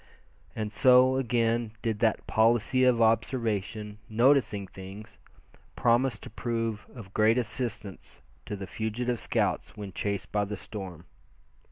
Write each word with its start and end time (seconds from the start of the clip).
And 0.55 0.71
so, 0.71 1.15
again 1.17 1.73
did 1.83 1.99
that 1.99 2.25
policy 2.25 2.85
of 2.85 3.03
observation, 3.03 3.99
"noticing 4.09 4.65
things" 4.65 5.19
promise 5.75 6.17
to 6.17 6.31
prove 6.31 6.87
of 6.95 7.13
great 7.13 7.37
assistance 7.37 8.23
to 8.47 8.55
the 8.55 8.65
fugitive 8.65 9.19
scouts 9.21 9.77
when 9.77 9.93
chased 9.93 10.31
by 10.31 10.45
the 10.45 10.57
storm. 10.57 11.05